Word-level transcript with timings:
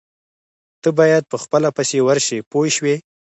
تۀ 0.81 0.89
باید 0.99 1.23
په 1.31 1.37
خپله 1.43 1.69
پسې 1.77 1.97
ورشې 2.07 2.39
پوه 2.51 2.67
شوې!. 2.75 2.95